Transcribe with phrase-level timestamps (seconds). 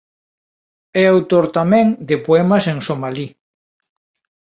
[1.01, 3.27] É autor tamén de poemas en somalí.